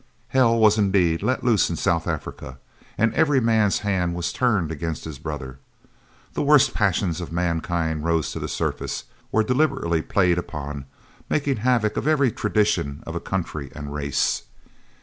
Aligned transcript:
Hell 0.29 0.57
was 0.59 0.79
indeed 0.79 1.21
let 1.21 1.43
loose 1.43 1.69
in 1.69 1.75
South 1.75 2.07
Africa 2.07 2.57
and 2.97 3.13
every 3.13 3.39
man's 3.39 3.77
hand 3.85 4.15
was 4.15 4.33
turned 4.33 4.71
against 4.71 5.05
his 5.05 5.19
brother. 5.19 5.59
The 6.33 6.41
worst 6.41 6.73
passions 6.73 7.21
of 7.21 7.31
mankind 7.31 8.03
rose 8.03 8.31
to 8.31 8.39
the 8.39 8.47
surface, 8.47 9.03
were 9.31 9.43
deliberately 9.43 10.01
played 10.01 10.39
upon, 10.39 10.85
making 11.29 11.57
havoc 11.57 11.97
of 11.97 12.07
every 12.07 12.31
tradition 12.31 13.03
of 13.05 13.23
country 13.23 13.71
and 13.75 13.93
race. 13.93 14.41